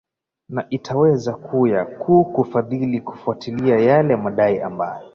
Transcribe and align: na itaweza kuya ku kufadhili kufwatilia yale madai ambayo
na 0.53 0.61
itaweza 0.69 1.33
kuya 1.35 1.85
ku 1.85 2.25
kufadhili 2.33 3.01
kufwatilia 3.01 3.79
yale 3.79 4.15
madai 4.15 4.59
ambayo 4.61 5.07